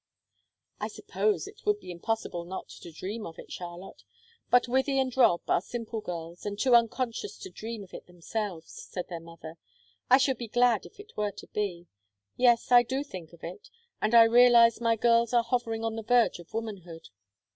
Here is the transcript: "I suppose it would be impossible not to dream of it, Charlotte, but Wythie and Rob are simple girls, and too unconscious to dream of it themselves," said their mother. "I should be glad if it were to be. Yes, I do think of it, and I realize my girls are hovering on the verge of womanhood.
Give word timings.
"I 0.79 0.87
suppose 0.87 1.47
it 1.47 1.63
would 1.63 1.79
be 1.79 1.91
impossible 1.91 2.43
not 2.43 2.69
to 2.69 2.91
dream 2.91 3.27
of 3.27 3.37
it, 3.37 3.51
Charlotte, 3.51 4.01
but 4.49 4.63
Wythie 4.67 4.99
and 4.99 5.15
Rob 5.15 5.41
are 5.47 5.61
simple 5.61 6.01
girls, 6.01 6.43
and 6.43 6.57
too 6.57 6.73
unconscious 6.73 7.37
to 7.37 7.51
dream 7.51 7.83
of 7.83 7.93
it 7.93 8.07
themselves," 8.07 8.71
said 8.73 9.09
their 9.09 9.19
mother. 9.19 9.57
"I 10.09 10.17
should 10.17 10.39
be 10.39 10.47
glad 10.47 10.87
if 10.87 10.99
it 10.99 11.15
were 11.15 11.33
to 11.33 11.45
be. 11.49 11.85
Yes, 12.35 12.71
I 12.71 12.81
do 12.81 13.03
think 13.03 13.31
of 13.31 13.43
it, 13.43 13.69
and 14.01 14.15
I 14.15 14.23
realize 14.23 14.81
my 14.81 14.95
girls 14.95 15.33
are 15.35 15.43
hovering 15.43 15.83
on 15.83 15.95
the 15.95 16.01
verge 16.01 16.39
of 16.39 16.51
womanhood. 16.51 17.09